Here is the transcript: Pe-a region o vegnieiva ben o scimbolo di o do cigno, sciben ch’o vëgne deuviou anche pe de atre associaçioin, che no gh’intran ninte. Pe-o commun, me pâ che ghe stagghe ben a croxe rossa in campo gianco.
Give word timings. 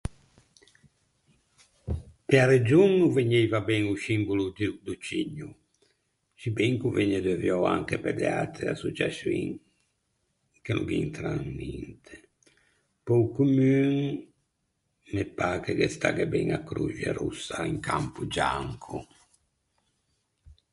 Pe-a 2.27 2.45
region 2.55 2.91
o 3.07 3.09
vegnieiva 3.17 3.59
ben 3.69 3.83
o 3.93 3.95
scimbolo 4.01 4.45
di 4.57 4.65
o 4.71 4.73
do 4.85 4.93
cigno, 5.07 5.49
sciben 6.39 6.73
ch’o 6.79 6.89
vëgne 6.97 7.19
deuviou 7.27 7.61
anche 7.75 7.95
pe 8.03 8.11
de 8.19 8.27
atre 8.43 8.63
associaçioin, 8.69 9.51
che 10.63 10.71
no 10.73 10.83
gh’intran 10.87 11.41
ninte. 11.59 12.13
Pe-o 13.05 13.23
commun, 13.35 13.95
me 15.13 15.23
pâ 15.37 15.49
che 15.63 15.71
ghe 15.77 15.87
stagghe 15.95 16.25
ben 16.33 16.49
a 16.57 16.61
croxe 16.69 17.09
rossa 17.21 17.57
in 17.71 17.77
campo 17.89 18.19
gianco. 18.35 18.97